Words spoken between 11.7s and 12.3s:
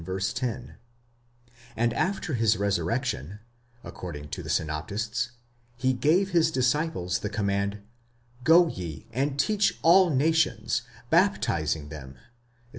them, etc.